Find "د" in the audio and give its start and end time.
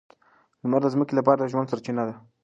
0.83-0.87, 1.41-1.47